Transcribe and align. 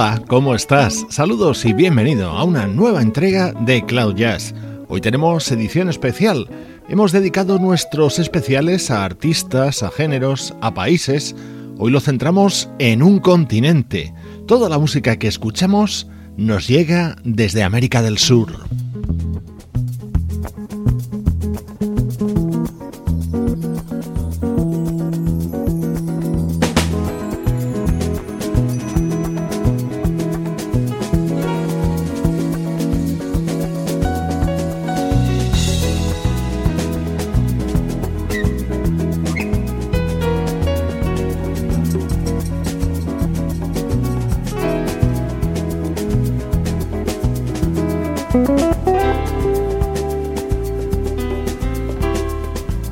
Hola, 0.00 0.22
¿cómo 0.28 0.54
estás? 0.54 1.04
Saludos 1.10 1.66
y 1.66 1.74
bienvenido 1.74 2.30
a 2.30 2.42
una 2.44 2.66
nueva 2.66 3.02
entrega 3.02 3.52
de 3.52 3.84
Cloud 3.84 4.14
Jazz. 4.14 4.54
Hoy 4.88 5.02
tenemos 5.02 5.52
edición 5.52 5.90
especial. 5.90 6.48
Hemos 6.88 7.12
dedicado 7.12 7.58
nuestros 7.58 8.18
especiales 8.18 8.90
a 8.90 9.04
artistas, 9.04 9.82
a 9.82 9.90
géneros, 9.90 10.54
a 10.62 10.72
países. 10.72 11.36
Hoy 11.76 11.90
lo 11.90 12.00
centramos 12.00 12.70
en 12.78 13.02
un 13.02 13.18
continente. 13.18 14.14
Toda 14.46 14.70
la 14.70 14.78
música 14.78 15.18
que 15.18 15.28
escuchamos 15.28 16.08
nos 16.34 16.66
llega 16.66 17.16
desde 17.22 17.62
América 17.62 18.00
del 18.00 18.16
Sur. 18.16 18.70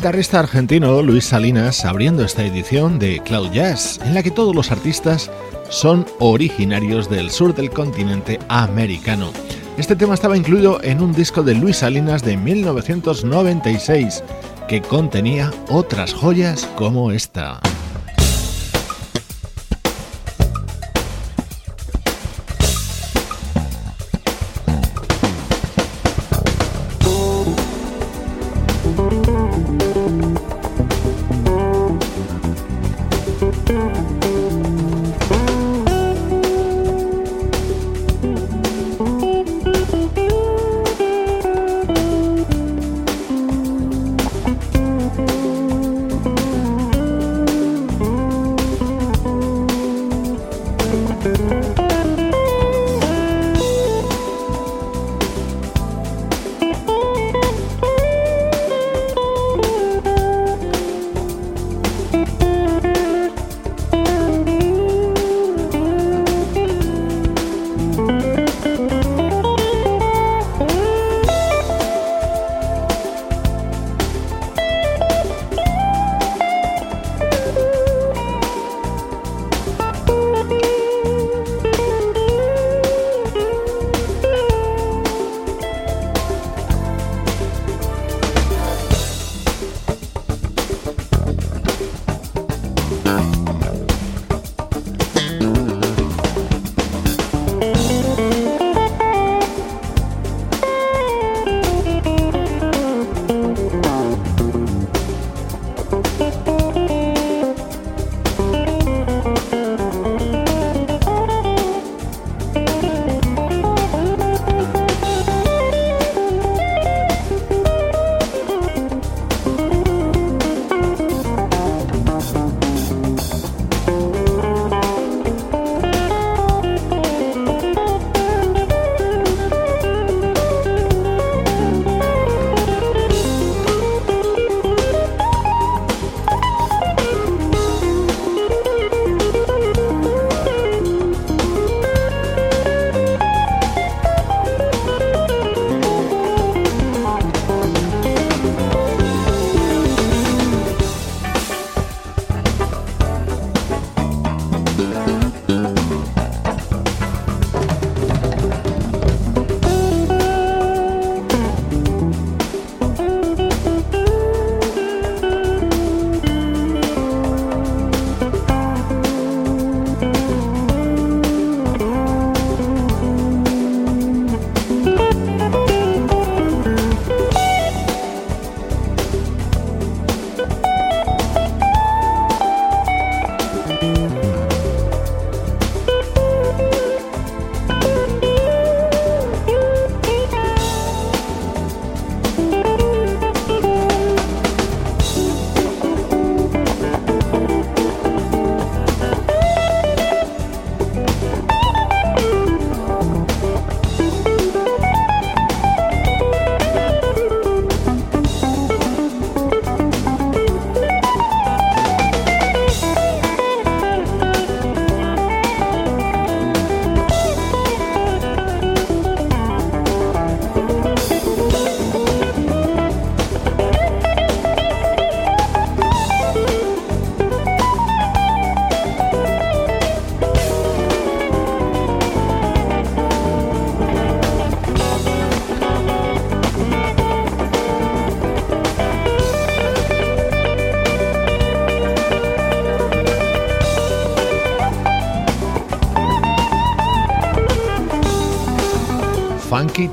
guitarrista 0.00 0.40
argentino 0.40 1.02
Luis 1.02 1.26
Salinas 1.26 1.84
abriendo 1.84 2.24
esta 2.24 2.42
edición 2.42 2.98
de 2.98 3.20
Cloud 3.22 3.50
Jazz, 3.50 4.00
en 4.02 4.14
la 4.14 4.22
que 4.22 4.30
todos 4.30 4.56
los 4.56 4.72
artistas 4.72 5.30
son 5.68 6.06
originarios 6.20 7.10
del 7.10 7.30
sur 7.30 7.54
del 7.54 7.68
continente 7.68 8.38
americano. 8.48 9.30
Este 9.76 9.96
tema 9.96 10.14
estaba 10.14 10.38
incluido 10.38 10.82
en 10.82 11.02
un 11.02 11.12
disco 11.12 11.42
de 11.42 11.54
Luis 11.54 11.76
Salinas 11.76 12.24
de 12.24 12.38
1996 12.38 14.24
que 14.66 14.80
contenía 14.80 15.50
otras 15.68 16.14
joyas 16.14 16.66
como 16.76 17.12
esta. 17.12 17.60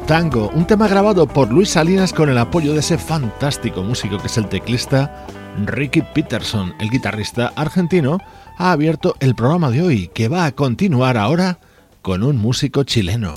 Tango, 0.08 0.50
un 0.56 0.66
tema 0.66 0.88
grabado 0.88 1.28
por 1.28 1.52
Luis 1.52 1.72
Salinas 1.72 2.14
con 2.14 2.30
el 2.30 2.38
apoyo 2.38 2.72
de 2.72 2.80
ese 2.80 2.98
fantástico 2.98 3.84
músico 3.84 4.18
que 4.18 4.28
es 4.28 4.38
el 4.38 4.48
teclista 4.48 5.28
Ricky 5.66 6.02
Peterson, 6.02 6.74
el 6.80 6.90
guitarrista 6.90 7.52
argentino, 7.58 8.18
ha 8.58 8.72
abierto 8.72 9.18
el 9.20 9.36
programa 9.36 9.70
de 9.70 9.82
hoy 9.82 10.08
que 10.14 10.30
va 10.30 10.46
a 10.46 10.54
continuar 10.54 11.18
ahora 11.18 11.60
con 12.02 12.24
un 12.24 12.38
músico 12.38 12.86
chileno. 12.86 13.34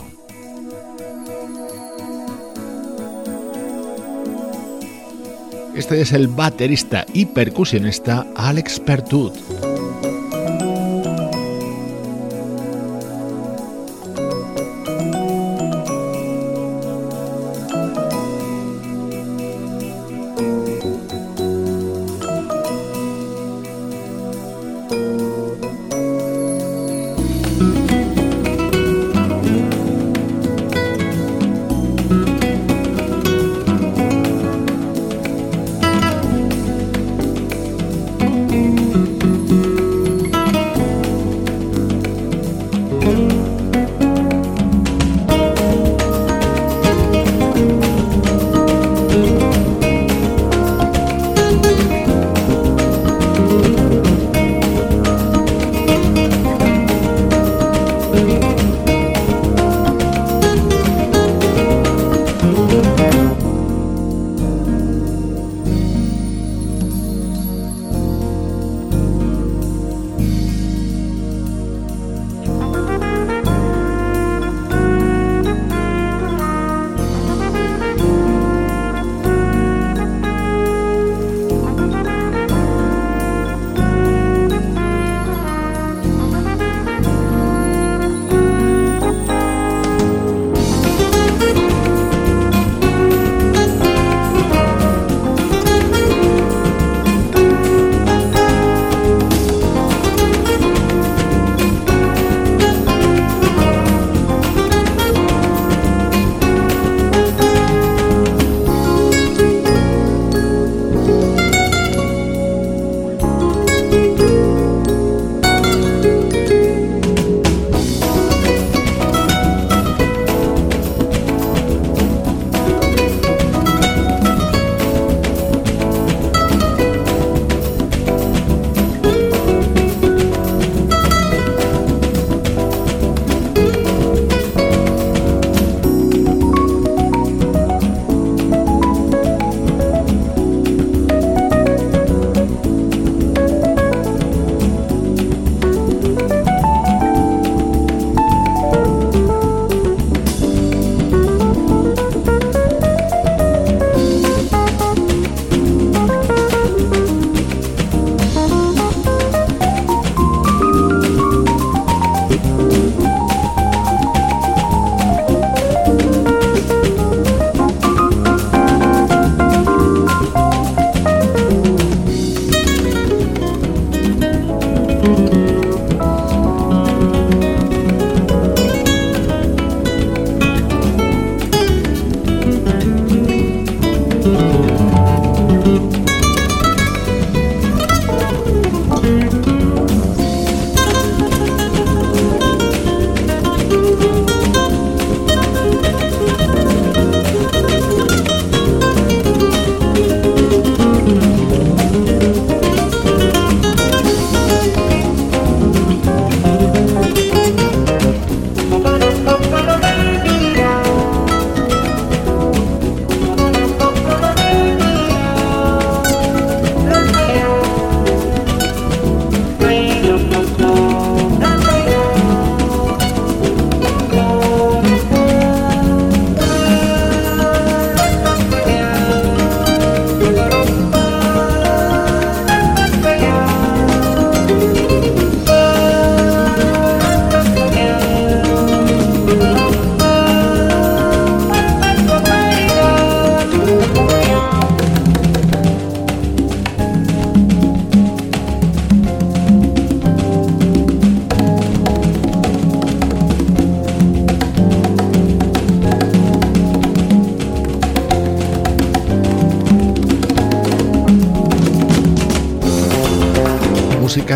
Este 5.75 6.01
es 6.01 6.13
el 6.13 6.29
baterista 6.29 7.05
y 7.13 7.27
percusionista 7.27 8.29
Alex 8.37 8.79
Pertut. 8.79 9.35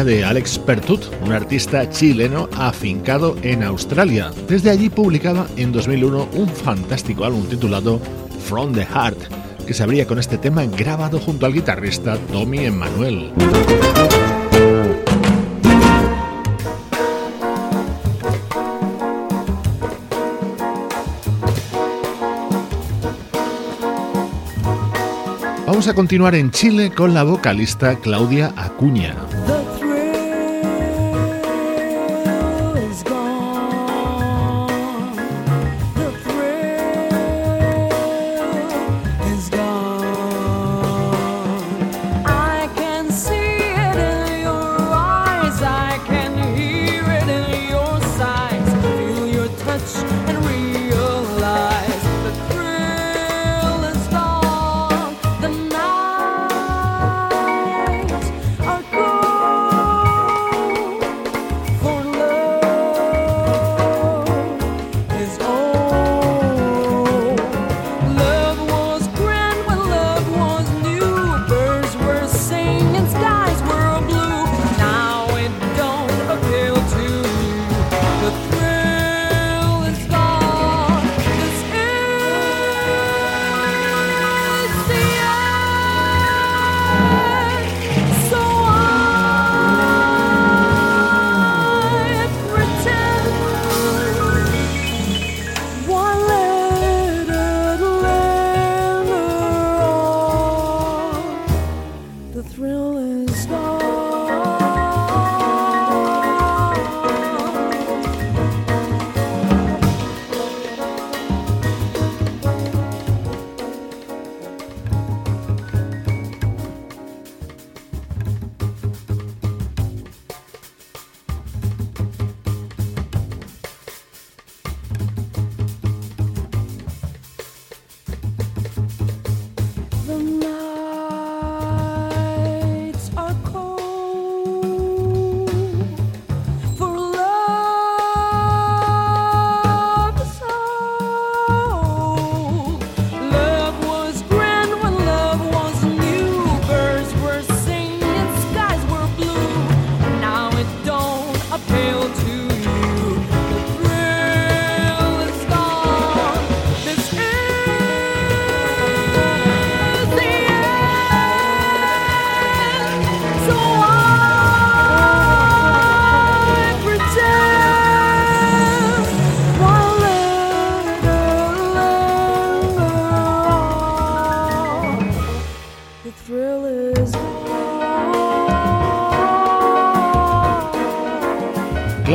De 0.05 0.25
Alex 0.25 0.59
Pertut, 0.59 1.03
un 1.25 1.33
artista 1.33 1.89
chileno 1.89 2.49
afincado 2.57 3.37
en 3.43 3.63
Australia. 3.63 4.31
Desde 4.49 4.71
allí 4.71 4.91
publicaba 4.91 5.47
en 5.57 5.73
2001 5.73 6.29
un 6.35 6.49
fantástico 6.49 7.25
álbum 7.25 7.47
titulado 7.47 8.01
From 8.47 8.75
the 8.75 8.85
Heart, 8.85 9.19
que 9.67 9.75
se 9.75 9.83
abría 9.83 10.07
con 10.07 10.19
este 10.19 10.37
tema 10.39 10.65
grabado 10.67 11.19
junto 11.19 11.47
al 11.47 11.55
guitarrista 11.55 12.19
Tommy 12.31 12.67
Emmanuel. 12.67 13.33
Vamos 25.67 25.89
a 25.89 25.95
continuar 25.95 26.35
en 26.35 26.51
Chile 26.51 26.93
con 26.95 27.15
la 27.15 27.25
vocalista 27.25 27.97
Claudia 27.97 28.53
Acuña. 28.57 29.17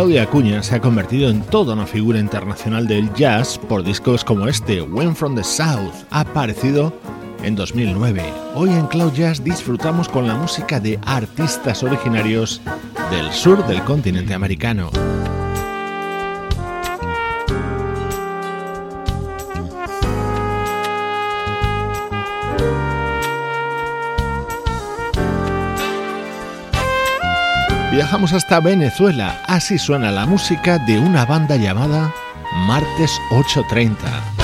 Claudia 0.09 0.23
Acuña 0.23 0.63
se 0.63 0.73
ha 0.73 0.81
convertido 0.81 1.29
en 1.29 1.43
toda 1.43 1.75
una 1.75 1.85
figura 1.85 2.17
internacional 2.17 2.87
del 2.87 3.13
jazz 3.13 3.59
por 3.59 3.83
discos 3.83 4.25
como 4.25 4.47
este, 4.47 4.81
When 4.81 5.15
From 5.15 5.35
the 5.35 5.43
South, 5.43 5.93
aparecido 6.09 6.91
en 7.43 7.55
2009. 7.55 8.23
Hoy 8.55 8.71
en 8.71 8.87
Cloud 8.87 9.13
Jazz 9.13 9.43
disfrutamos 9.43 10.09
con 10.09 10.27
la 10.27 10.33
música 10.33 10.79
de 10.79 10.99
artistas 11.05 11.83
originarios 11.83 12.59
del 13.11 13.31
sur 13.31 13.63
del 13.67 13.83
continente 13.83 14.33
americano. 14.33 14.89
Viajamos 27.99 28.31
hasta 28.31 28.61
Venezuela, 28.61 29.41
así 29.45 29.77
suena 29.77 30.09
la 30.09 30.25
música 30.25 30.79
de 30.79 30.97
una 30.97 31.25
banda 31.25 31.57
llamada 31.57 32.13
Martes 32.65 33.11
830. 33.29 34.38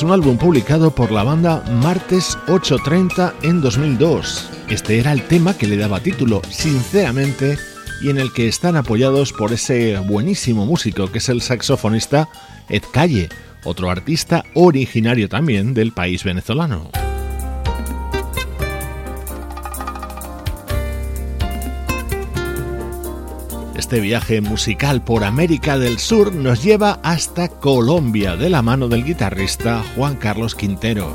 Es 0.00 0.04
un 0.04 0.12
álbum 0.12 0.38
publicado 0.38 0.94
por 0.94 1.12
la 1.12 1.24
banda 1.24 1.62
Martes 1.82 2.38
830 2.48 3.34
en 3.42 3.60
2002. 3.60 4.48
Este 4.70 4.98
era 4.98 5.12
el 5.12 5.24
tema 5.24 5.52
que 5.52 5.66
le 5.66 5.76
daba 5.76 6.00
título, 6.00 6.40
sinceramente, 6.48 7.58
y 8.00 8.08
en 8.08 8.16
el 8.16 8.32
que 8.32 8.48
están 8.48 8.76
apoyados 8.76 9.34
por 9.34 9.52
ese 9.52 9.98
buenísimo 9.98 10.64
músico 10.64 11.12
que 11.12 11.18
es 11.18 11.28
el 11.28 11.42
saxofonista 11.42 12.30
Ed 12.70 12.84
Calle, 12.90 13.28
otro 13.62 13.90
artista 13.90 14.42
originario 14.54 15.28
también 15.28 15.74
del 15.74 15.92
país 15.92 16.24
venezolano. 16.24 16.90
Este 23.90 24.02
viaje 24.02 24.40
musical 24.40 25.02
por 25.02 25.24
América 25.24 25.76
del 25.76 25.98
Sur 25.98 26.32
nos 26.32 26.62
lleva 26.62 27.00
hasta 27.02 27.48
Colombia 27.48 28.36
de 28.36 28.48
la 28.48 28.62
mano 28.62 28.86
del 28.86 29.04
guitarrista 29.04 29.82
Juan 29.96 30.14
Carlos 30.14 30.54
Quintero. 30.54 31.12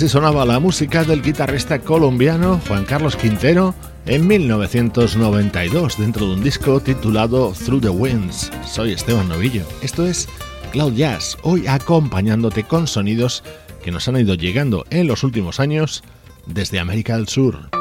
Así 0.00 0.08
sonaba 0.08 0.46
la 0.46 0.58
música 0.58 1.04
del 1.04 1.20
guitarrista 1.20 1.78
colombiano 1.80 2.58
Juan 2.66 2.86
Carlos 2.86 3.16
Quintero 3.16 3.74
en 4.06 4.26
1992 4.26 5.98
dentro 5.98 6.26
de 6.26 6.32
un 6.36 6.42
disco 6.42 6.80
titulado 6.80 7.52
Through 7.52 7.82
the 7.82 7.90
Winds. 7.90 8.50
Soy 8.64 8.92
Esteban 8.92 9.28
Novillo. 9.28 9.66
Esto 9.82 10.06
es 10.06 10.26
Cloud 10.72 10.94
Jazz, 10.94 11.36
hoy 11.42 11.66
acompañándote 11.66 12.64
con 12.64 12.86
sonidos 12.86 13.44
que 13.84 13.90
nos 13.90 14.08
han 14.08 14.16
ido 14.16 14.32
llegando 14.36 14.86
en 14.88 15.06
los 15.06 15.22
últimos 15.22 15.60
años 15.60 16.02
desde 16.46 16.78
América 16.78 17.18
del 17.18 17.28
Sur. 17.28 17.79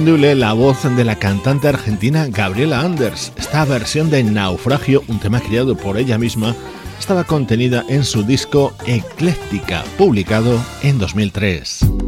La 0.00 0.52
voz 0.52 0.84
de 0.96 1.04
la 1.04 1.16
cantante 1.16 1.66
argentina 1.66 2.28
Gabriela 2.28 2.82
Anders. 2.82 3.32
Esta 3.36 3.64
versión 3.64 4.10
de 4.10 4.22
Naufragio, 4.22 5.02
un 5.08 5.18
tema 5.18 5.40
creado 5.40 5.76
por 5.76 5.98
ella 5.98 6.18
misma, 6.18 6.54
estaba 7.00 7.24
contenida 7.24 7.84
en 7.88 8.04
su 8.04 8.22
disco 8.22 8.72
Ecléctica, 8.86 9.82
publicado 9.96 10.56
en 10.82 10.98
2003. 10.98 12.07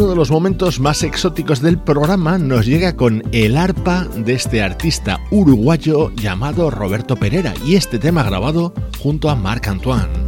Uno 0.00 0.08
de 0.08 0.16
los 0.16 0.30
momentos 0.30 0.80
más 0.80 1.02
exóticos 1.02 1.60
del 1.60 1.78
programa 1.78 2.38
nos 2.38 2.64
llega 2.64 2.96
con 2.96 3.22
el 3.32 3.58
arpa 3.58 4.04
de 4.16 4.32
este 4.32 4.62
artista 4.62 5.18
uruguayo 5.30 6.10
llamado 6.14 6.70
Roberto 6.70 7.16
Pereira 7.16 7.52
y 7.66 7.74
este 7.74 7.98
tema 7.98 8.22
grabado 8.22 8.72
junto 9.02 9.28
a 9.28 9.36
Marc 9.36 9.68
Antoine. 9.68 10.19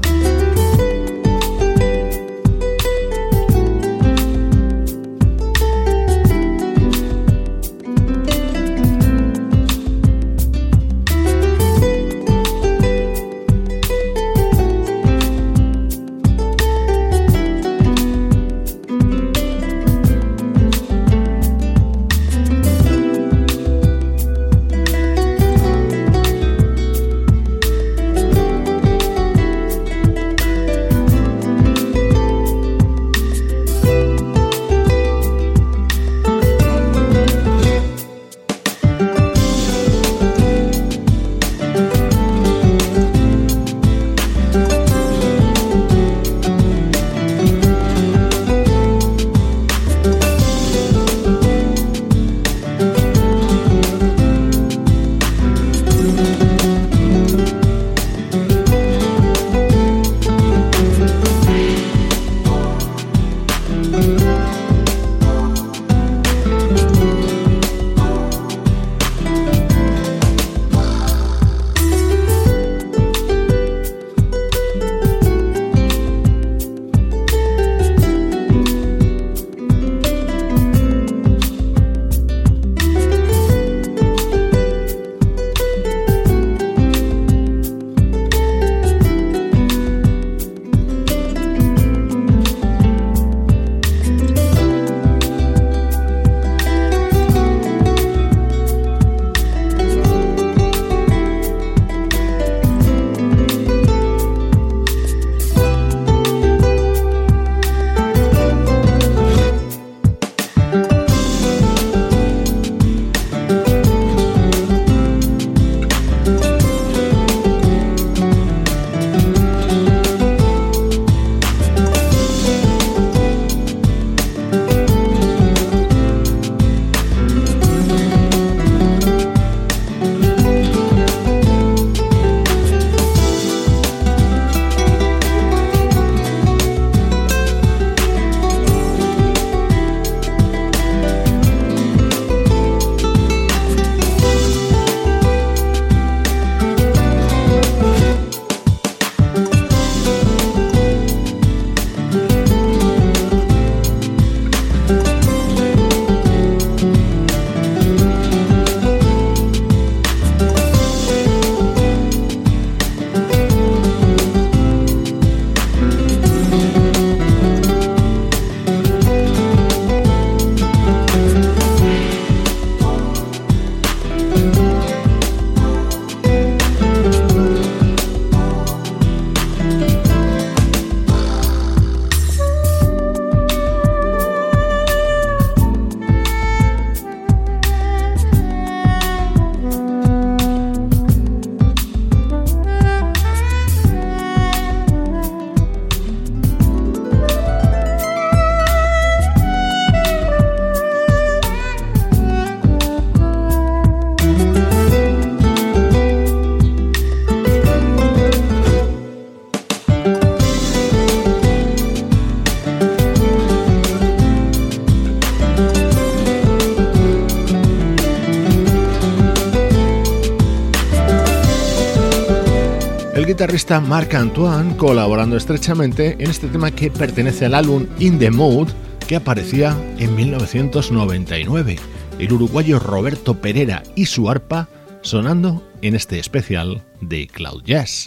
Guitarrista 223.43 223.81
Marc 223.81 224.15
Antoine 224.15 224.77
colaborando 224.77 225.37
estrechamente 225.37 226.15
en 226.21 226.31
este 226.31 226.47
tema 226.47 226.71
que 226.71 226.93
pertenece 226.93 227.47
al 227.47 227.57
álbum 227.57 227.89
In 227.99 228.21
the 228.21 228.31
Mood 228.31 228.69
que 229.09 229.17
aparecía 229.17 229.77
en 229.99 230.15
1999. 230.15 231.77
El 232.21 232.33
uruguayo 232.33 232.79
Roberto 232.79 233.35
Pereira 233.35 233.83
y 233.97 234.07
su 234.07 234.31
arpa 234.31 234.69
sonando 235.01 235.69
en 235.83 235.97
este 235.97 236.21
especial 236.21 236.85
de 237.01 237.27
Cloud 237.27 237.65
Jazz. 237.65 238.07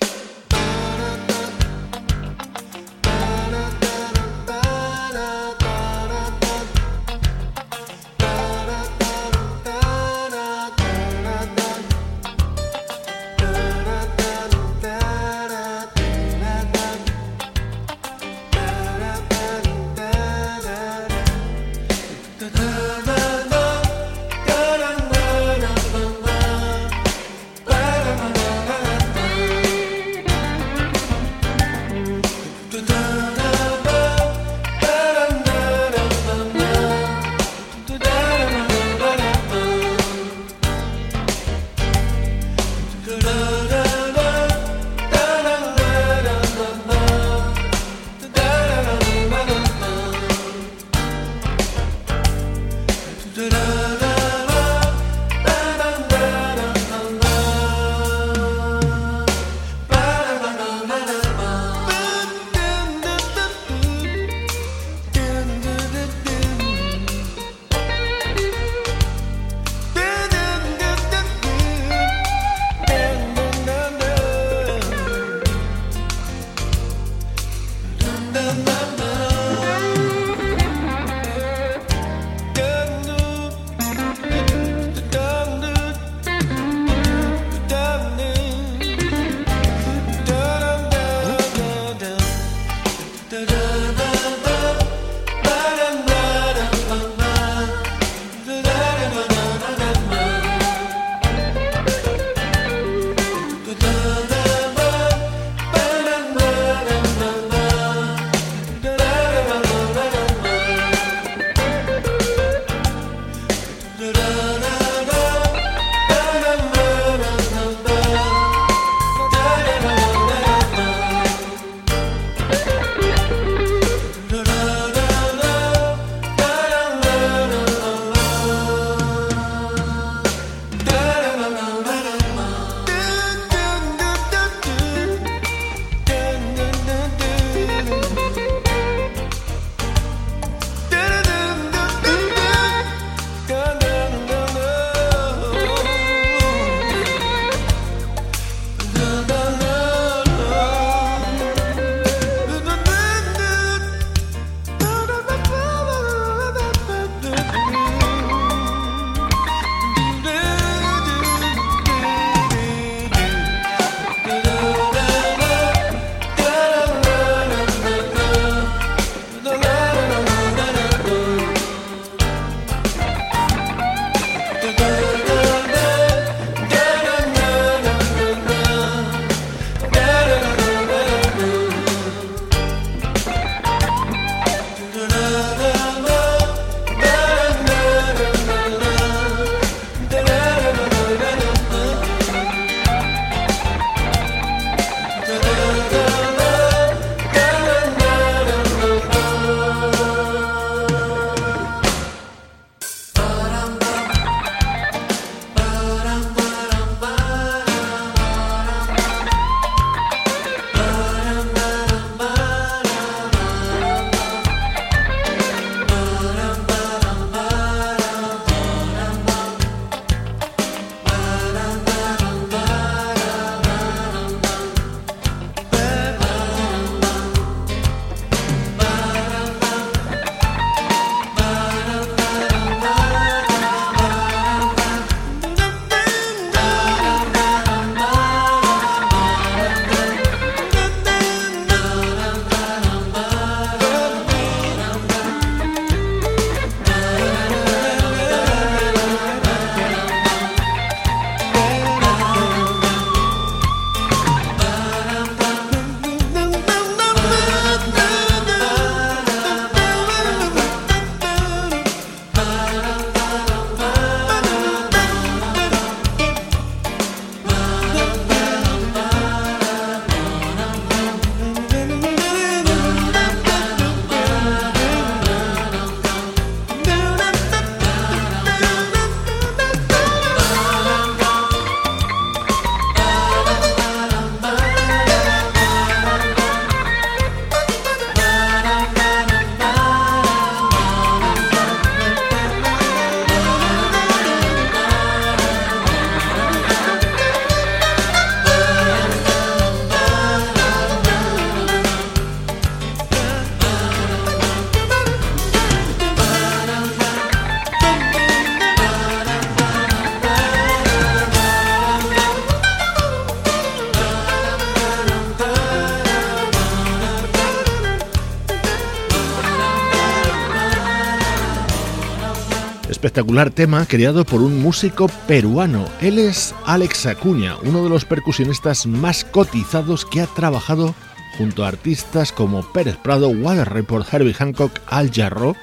Espectacular 323.16 323.49
tema 323.49 323.86
creado 323.86 324.26
por 324.26 324.41
un 324.41 324.61
músico 324.61 325.07
peruano. 325.26 325.86
Él 326.01 326.20
es 326.20 326.53
Alex 326.66 327.05
Acuña, 327.05 327.55
uno 327.63 327.82
de 327.82 327.89
los 327.89 328.03
percusionistas 328.03 328.86
más 328.88 329.24
cotizados 329.24 330.05
que 330.05 330.20
ha 330.20 330.28
trabajado 330.28 330.93
junto 331.38 331.63
a 331.63 331.70
artistas 331.70 332.34
como 332.34 332.61
Pérez 332.74 332.97
Prado, 332.97 333.30
Water 333.30 333.70
Report, 333.70 334.05
Herbie 334.13 334.34
Hancock, 334.34 334.82
Al 334.88 335.13
Jarro 335.13 335.55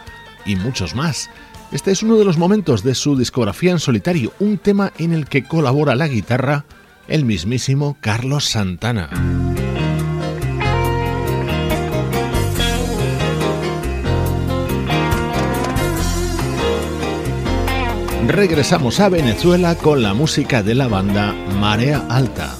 y 0.46 0.56
muchos 0.56 0.94
más. 0.94 1.28
Este 1.72 1.90
es 1.90 2.02
uno 2.02 2.16
de 2.16 2.24
los 2.24 2.38
momentos 2.38 2.82
de 2.82 2.94
su 2.94 3.18
discografía 3.18 3.72
en 3.72 3.80
solitario, 3.80 4.32
un 4.38 4.56
tema 4.56 4.90
en 4.96 5.12
el 5.12 5.26
que 5.26 5.44
colabora 5.44 5.94
la 5.94 6.08
guitarra 6.08 6.64
el 7.06 7.26
mismísimo 7.26 7.98
Carlos 8.00 8.46
Santana. 8.46 9.10
Regresamos 18.28 19.00
a 19.00 19.08
Venezuela 19.08 19.74
con 19.74 20.02
la 20.02 20.14
música 20.14 20.62
de 20.62 20.74
la 20.74 20.88
banda 20.88 21.32
Marea 21.58 22.06
Alta. 22.08 22.54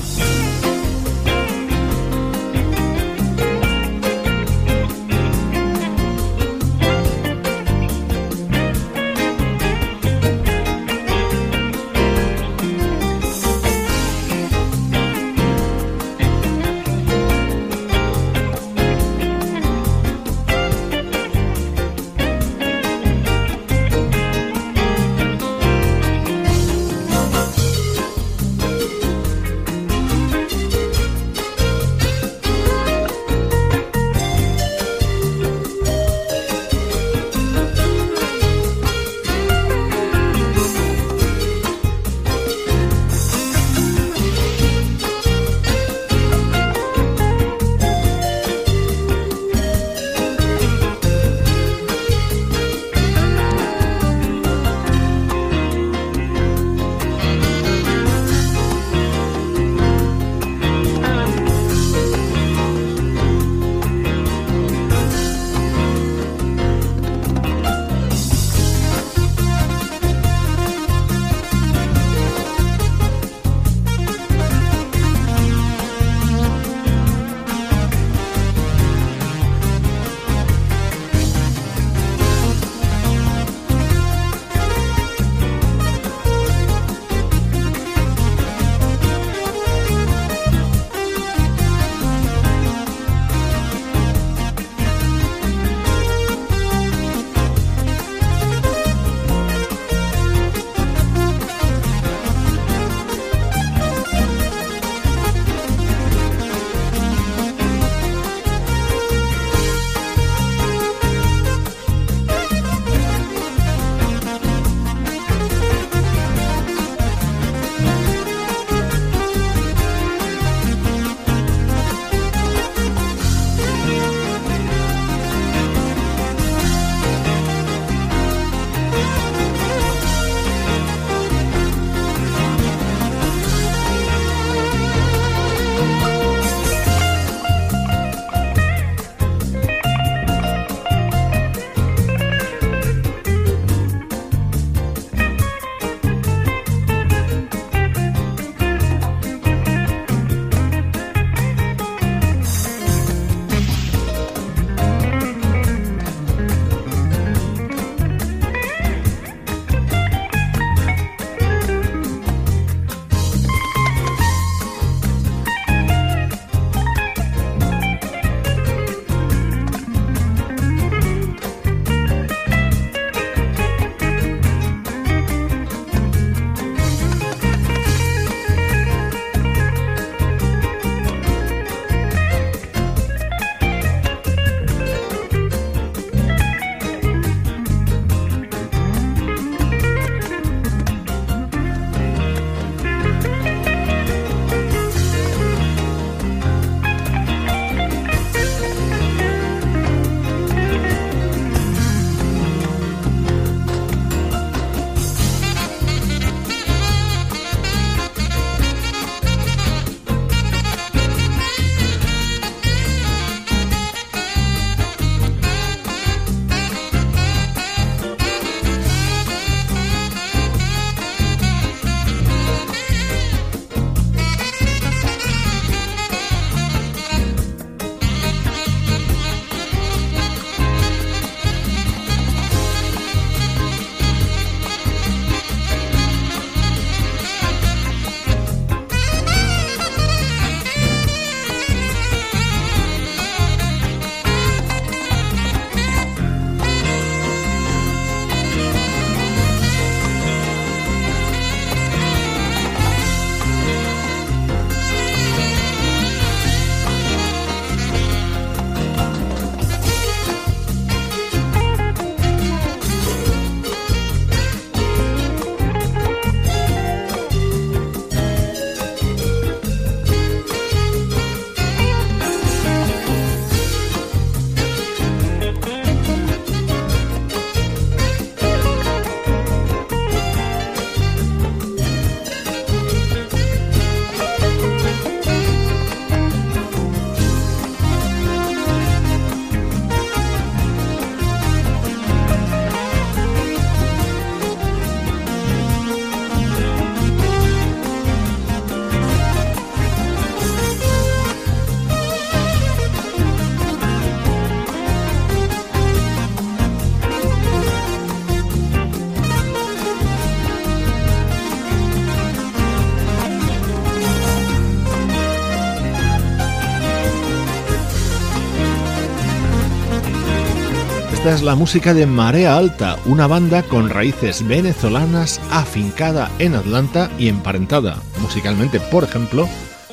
Es 321.32 321.40
la 321.40 321.54
música 321.54 321.94
de 321.94 322.04
Marea 322.04 322.58
Alta, 322.58 322.98
una 323.06 323.26
banda 323.26 323.62
con 323.62 323.88
raíces 323.88 324.46
venezolanas 324.46 325.40
afincada 325.50 326.30
en 326.38 326.54
Atlanta 326.54 327.10
y 327.18 327.28
emparentada 327.28 328.02
musicalmente, 328.20 328.80
por 328.80 329.04
ejemplo, 329.04 329.48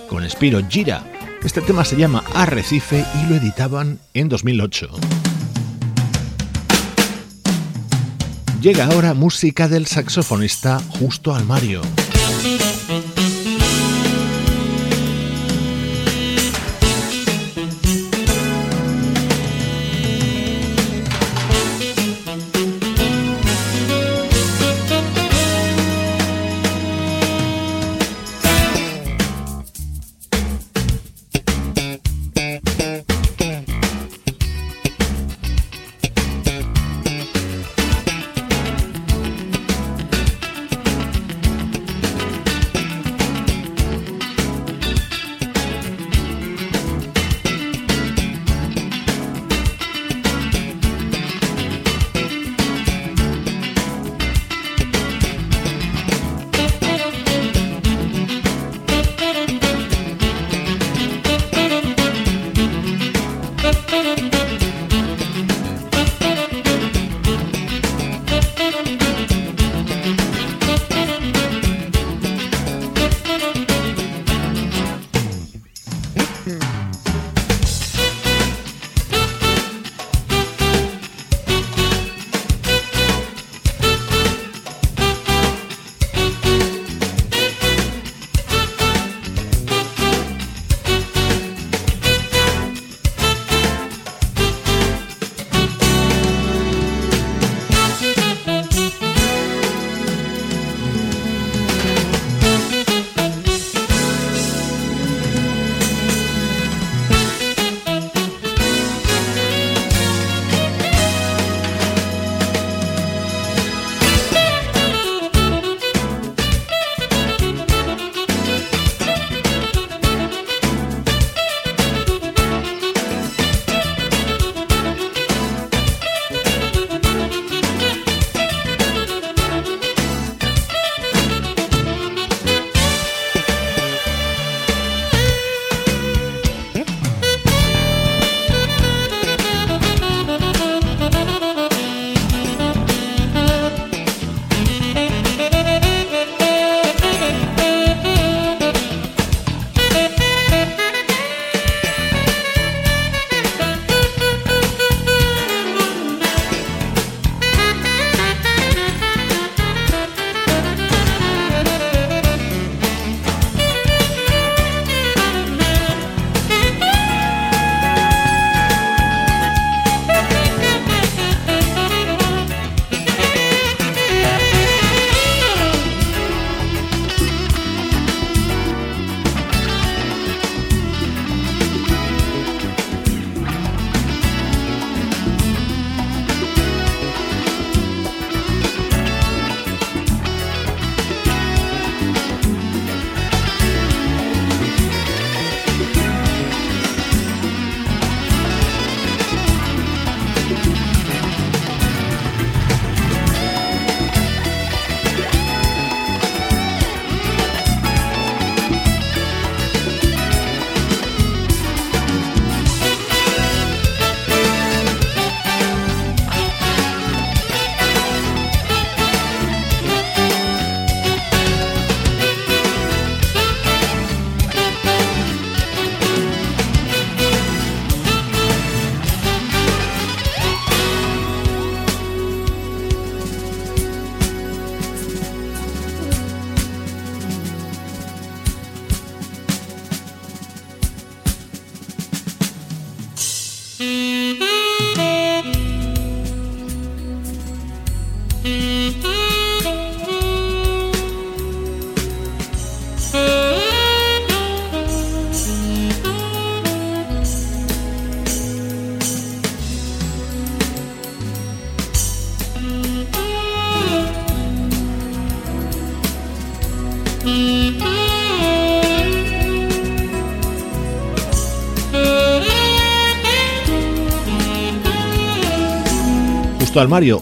con 0.09 0.29
Spiro 0.29 0.59
Gira. 0.67 1.01
Este 1.41 1.61
tema 1.61 1.85
se 1.85 1.95
llama 1.95 2.25
Arrecife 2.35 3.05
y 3.21 3.29
lo 3.29 3.35
editaban 3.37 3.99
en 4.13 4.27
2008. 4.27 4.89
Llega 8.61 8.87
ahora 8.87 9.13
música 9.13 9.69
del 9.69 9.87
saxofonista 9.87 10.81
Justo 10.99 11.33
Almario. 11.33 11.81
Mario, 11.81 12.08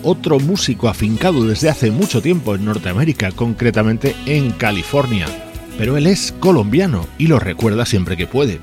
Otro 0.04 0.40
músico 0.40 0.88
afincado 0.88 1.44
desde 1.44 1.68
hace 1.70 1.90
mucho 1.90 2.22
tiempo 2.22 2.54
en 2.54 2.66
Norteamérica, 2.66 3.32
concretamente 3.32 4.16
en 4.28 4.52
California. 4.52 5.26
Pero 5.80 5.98
él 5.98 6.06
es 6.06 6.32
colombiano 6.40 7.08
y 7.18 7.26
lo 7.26 7.40
recuerda 7.40 7.86
siempre 7.88 8.16
que 8.16 8.28
puede. 8.28 8.60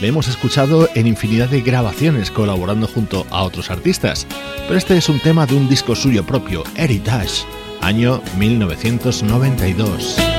Le 0.00 0.08
hemos 0.08 0.26
escuchado 0.26 0.88
en 0.96 1.06
infinidad 1.06 1.48
de 1.48 1.60
grabaciones 1.60 2.32
colaborando 2.32 2.88
junto 2.88 3.24
a 3.30 3.44
otros 3.44 3.70
artistas, 3.70 4.26
pero 4.66 4.76
este 4.76 4.96
es 4.96 5.08
un 5.08 5.20
tema 5.20 5.46
de 5.46 5.54
un 5.54 5.68
disco 5.68 5.94
suyo 5.94 6.24
propio, 6.24 6.64
Heritage, 6.74 7.44
año 7.80 8.20
1992. 8.36 10.31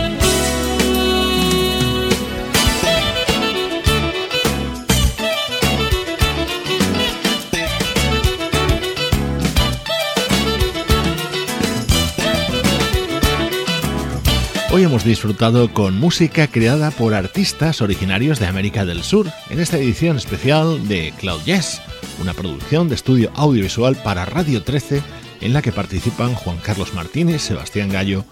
Hemos 14.93 15.05
disfrutado 15.05 15.73
con 15.73 15.99
música 15.99 16.45
creada 16.45 16.91
por 16.91 17.15
artistas 17.15 17.81
originarios 17.81 18.39
de 18.39 18.45
América 18.45 18.85
del 18.85 19.01
Sur, 19.01 19.25
en 19.49 19.59
esta 19.59 19.79
edición 19.79 20.17
especial 20.17 20.87
de 20.87 21.11
Cloud 21.19 21.41
Jazz, 21.47 21.81
una 22.21 22.35
producción 22.35 22.89
de 22.89 22.93
estudio 22.93 23.31
audiovisual 23.33 23.95
para 23.95 24.25
Radio 24.25 24.61
13 24.61 25.01
en 25.41 25.51
la 25.51 25.63
que 25.63 25.71
participan 25.71 26.35
Juan 26.35 26.57
Carlos 26.57 26.93
Martínez, 26.93 27.41
Sebastián 27.41 27.89
Gallo, 27.89 28.23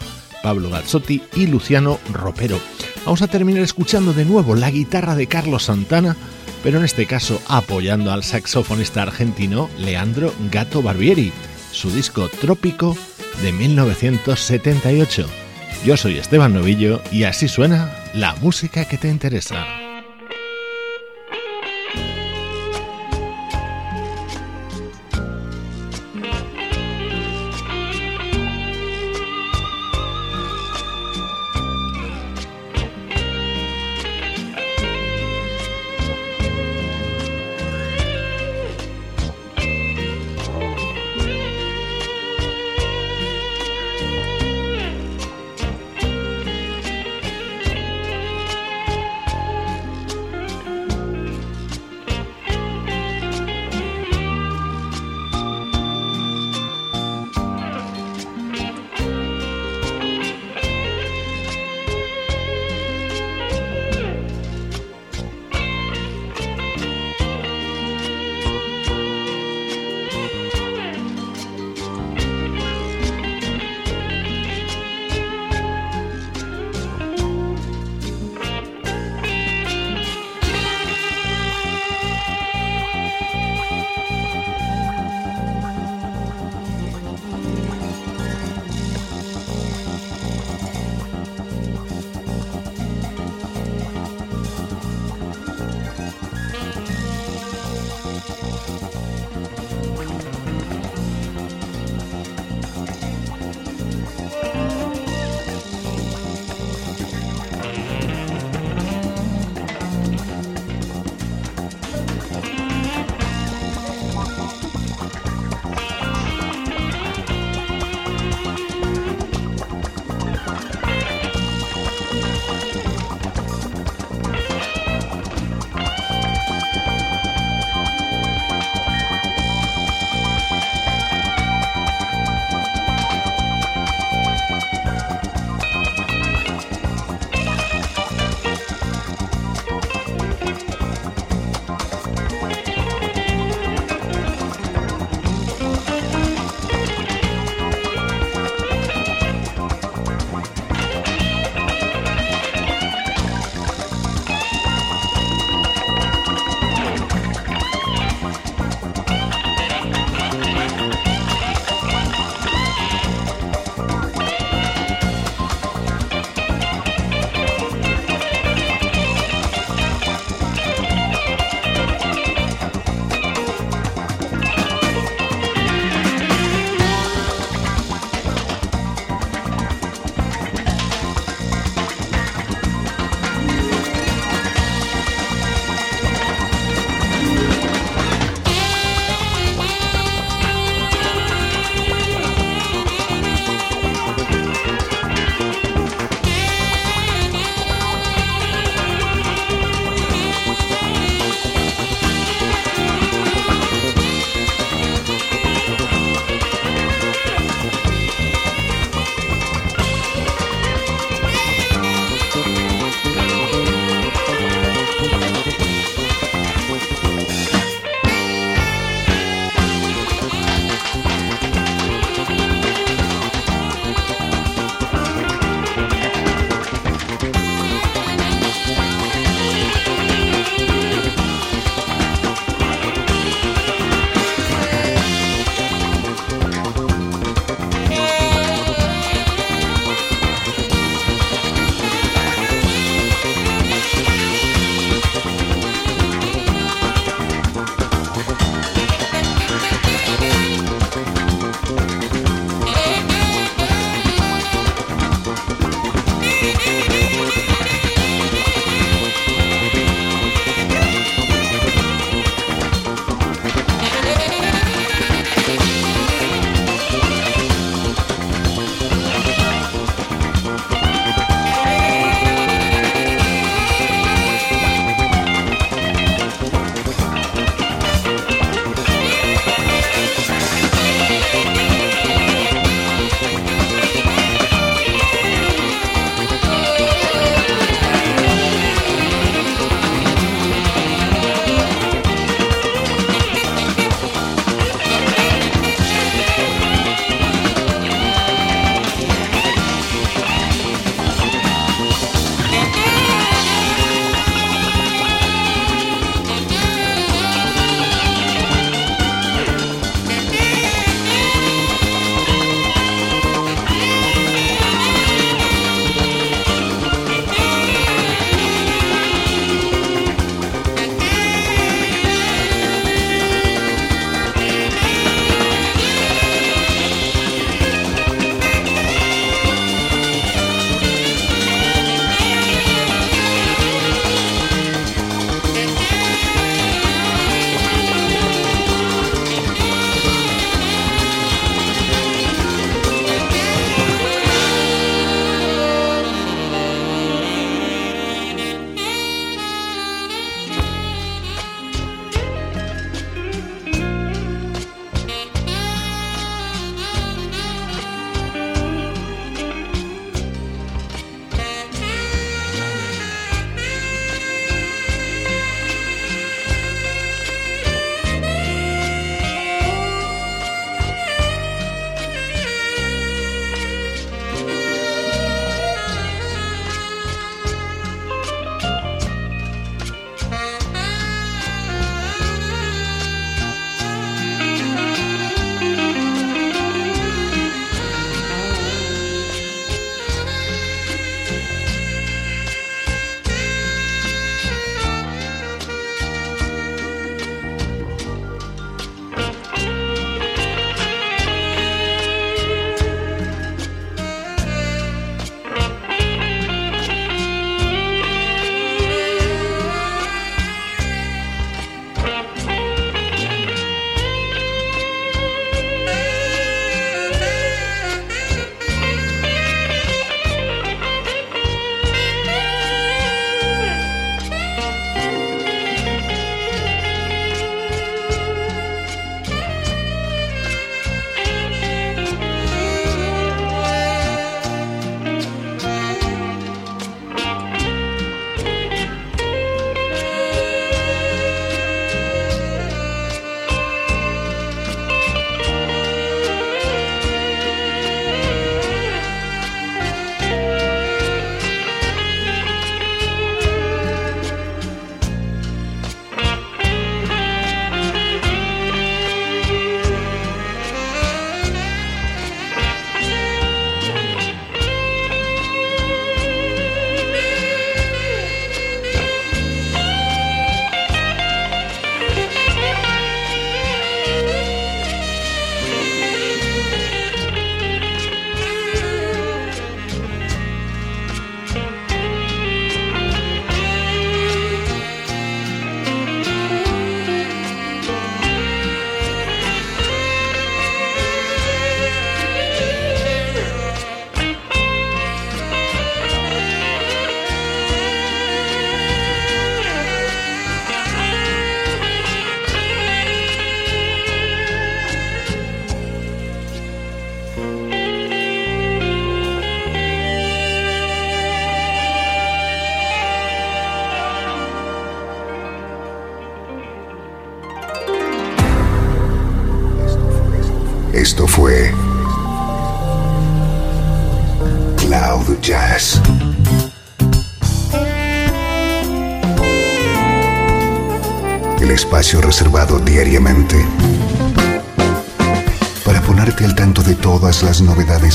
Pablo 0.43 0.69
Gazzotti 0.69 1.23
y 1.35 1.47
Luciano 1.47 1.97
Ropero. 2.13 2.59
Vamos 3.05 3.23
a 3.23 3.27
terminar 3.27 3.63
escuchando 3.63 4.13
de 4.13 4.25
nuevo 4.25 4.53
la 4.53 4.69
guitarra 4.69 5.15
de 5.15 5.25
Carlos 5.25 5.63
Santana, 5.63 6.15
pero 6.61 6.77
en 6.77 6.85
este 6.85 7.07
caso 7.07 7.41
apoyando 7.47 8.11
al 8.11 8.23
saxofonista 8.23 9.01
argentino 9.01 9.67
Leandro 9.79 10.31
Gato 10.51 10.83
Barbieri, 10.83 11.33
su 11.71 11.89
disco 11.89 12.29
Trópico 12.39 12.95
de 13.41 13.51
1978. 13.51 15.40
Yo 15.83 15.97
soy 15.97 16.17
Esteban 16.17 16.53
Novillo 16.53 17.01
y 17.11 17.23
así 17.23 17.47
suena 17.47 17.89
la 18.13 18.35
música 18.35 18.85
que 18.85 18.97
te 18.97 19.07
interesa. 19.07 19.80